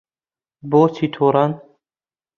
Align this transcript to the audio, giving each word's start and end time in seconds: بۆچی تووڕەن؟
بۆچی 0.69 1.05
تووڕەن؟ 1.13 1.51